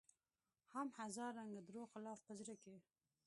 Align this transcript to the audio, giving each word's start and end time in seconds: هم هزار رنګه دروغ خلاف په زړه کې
هم 0.73 0.87
هزار 1.01 1.31
رنګه 1.39 1.61
دروغ 1.67 1.87
خلاف 1.93 2.19
په 2.27 2.31
زړه 2.39 2.55
کې 2.63 2.75